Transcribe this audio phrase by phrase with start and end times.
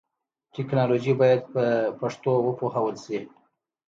[0.55, 1.63] ټکنالوژي باید په
[1.99, 3.19] پښتو وپوهول شي.